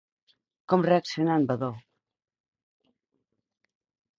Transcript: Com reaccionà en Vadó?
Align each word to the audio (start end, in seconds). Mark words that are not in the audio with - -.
Com 0.71 0.85
reaccionà 0.87 1.35
en 1.41 1.45
Vadó? 1.51 1.69